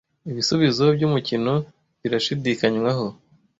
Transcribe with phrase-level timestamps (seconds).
[0.29, 1.53] Ibisubizo byumukino
[2.01, 3.05] birashidikanywaho.